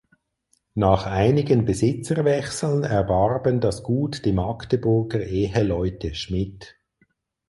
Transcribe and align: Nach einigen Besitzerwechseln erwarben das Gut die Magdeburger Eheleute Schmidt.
Nach 0.73 1.05
einigen 1.05 1.63
Besitzerwechseln 1.65 2.83
erwarben 2.83 3.61
das 3.61 3.83
Gut 3.83 4.25
die 4.25 4.31
Magdeburger 4.31 5.19
Eheleute 5.21 6.15
Schmidt. 6.15 6.75